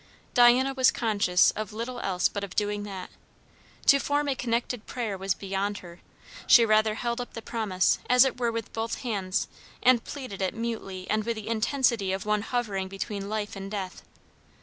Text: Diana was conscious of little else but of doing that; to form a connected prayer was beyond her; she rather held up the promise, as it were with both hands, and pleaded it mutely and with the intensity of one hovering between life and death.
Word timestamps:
Diana 0.33 0.73
was 0.73 0.89
conscious 0.89 1.51
of 1.51 1.73
little 1.73 1.99
else 1.99 2.27
but 2.27 2.43
of 2.43 2.55
doing 2.55 2.81
that; 2.85 3.11
to 3.85 3.99
form 3.99 4.27
a 4.29 4.35
connected 4.35 4.87
prayer 4.87 5.15
was 5.15 5.35
beyond 5.35 5.77
her; 5.85 5.99
she 6.47 6.65
rather 6.65 6.95
held 6.95 7.21
up 7.21 7.33
the 7.33 7.41
promise, 7.43 7.99
as 8.09 8.25
it 8.25 8.39
were 8.39 8.51
with 8.51 8.73
both 8.73 9.01
hands, 9.03 9.47
and 9.83 10.03
pleaded 10.03 10.41
it 10.41 10.55
mutely 10.55 11.07
and 11.07 11.23
with 11.23 11.35
the 11.35 11.47
intensity 11.47 12.11
of 12.13 12.25
one 12.25 12.41
hovering 12.41 12.87
between 12.87 13.29
life 13.29 13.55
and 13.55 13.69
death. 13.69 14.01